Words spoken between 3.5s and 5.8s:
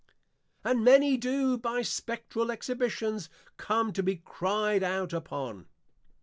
come to be cry'd out upon.